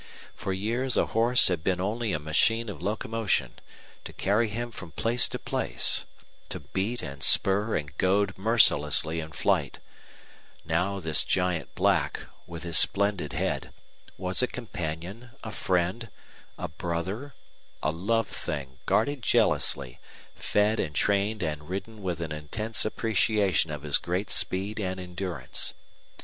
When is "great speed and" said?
23.99-24.99